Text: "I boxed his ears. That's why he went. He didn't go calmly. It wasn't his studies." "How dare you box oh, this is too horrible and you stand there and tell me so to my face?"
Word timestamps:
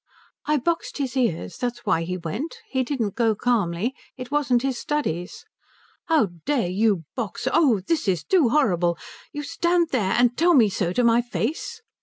"I 0.47 0.57
boxed 0.57 0.97
his 0.97 1.15
ears. 1.15 1.59
That's 1.59 1.85
why 1.85 2.01
he 2.01 2.17
went. 2.17 2.57
He 2.67 2.83
didn't 2.83 3.13
go 3.13 3.35
calmly. 3.35 3.93
It 4.17 4.31
wasn't 4.31 4.63
his 4.63 4.79
studies." 4.79 5.45
"How 6.05 6.29
dare 6.47 6.69
you 6.69 7.03
box 7.15 7.47
oh, 7.53 7.81
this 7.81 8.07
is 8.07 8.23
too 8.23 8.49
horrible 8.49 8.95
and 8.95 9.29
you 9.31 9.43
stand 9.43 9.89
there 9.91 10.13
and 10.13 10.35
tell 10.35 10.55
me 10.55 10.69
so 10.69 10.91
to 10.91 11.03
my 11.03 11.21
face?" 11.21 11.83